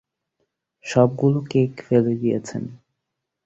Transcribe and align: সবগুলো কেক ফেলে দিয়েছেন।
সবগুলো 0.85 1.39
কেক 1.51 1.71
ফেলে 1.87 2.13
দিয়েছেন। 2.15 2.63